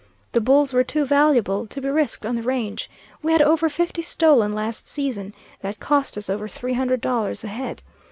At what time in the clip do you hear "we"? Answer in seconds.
3.21-3.33